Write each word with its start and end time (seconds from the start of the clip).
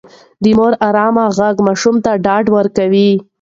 د 0.43 0.45
مور 0.57 0.73
ارام 0.87 1.15
غږ 1.37 1.55
ماشوم 1.67 1.95
ته 2.05 2.11
ډاډ 2.25 2.45
ورکوي. 2.57 3.09